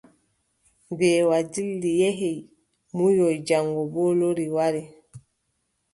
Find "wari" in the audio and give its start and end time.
4.55-4.81